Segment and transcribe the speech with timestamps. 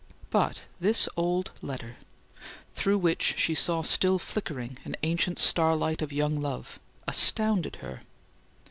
[0.31, 1.97] But this old letter,
[2.73, 8.01] through which she saw still flickering an ancient starlight of young love, astounded her.